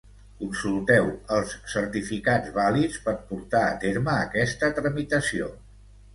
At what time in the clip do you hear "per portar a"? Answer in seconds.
3.05-3.77